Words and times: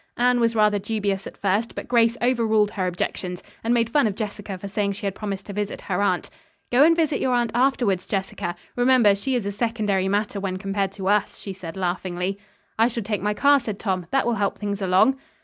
Anne 0.17 0.39
was 0.39 0.55
rather 0.55 0.79
dubious 0.79 1.27
at 1.27 1.37
first, 1.37 1.75
but 1.75 1.87
Grace 1.87 2.17
overruled 2.23 2.71
her 2.71 2.87
objections, 2.87 3.43
and 3.63 3.71
made 3.71 3.87
fun 3.87 4.07
of 4.07 4.15
Jessica 4.15 4.57
for 4.57 4.67
saying 4.67 4.91
she 4.91 5.05
had 5.05 5.13
promised 5.13 5.45
to 5.45 5.53
visit 5.53 5.81
her 5.81 6.01
aunt. 6.01 6.31
"Go 6.71 6.83
and 6.83 6.95
visit 6.95 7.21
your 7.21 7.35
aunt 7.35 7.51
afterwards, 7.53 8.07
Jessica. 8.07 8.55
Remember, 8.75 9.13
she 9.13 9.35
is 9.35 9.45
a 9.45 9.51
secondary 9.51 10.07
matter 10.07 10.39
when 10.39 10.57
compared 10.57 10.91
to 10.93 11.07
us," 11.07 11.37
she 11.37 11.53
said 11.53 11.77
laughingly. 11.77 12.39
"I 12.79 12.87
shall 12.87 13.03
take 13.03 13.21
my 13.21 13.35
car," 13.35 13.59
said 13.59 13.77
Tom. 13.77 14.07
"That 14.09 14.25
will 14.25 14.33
help 14.41 14.57
things 14.57 14.81
along." 14.81 15.17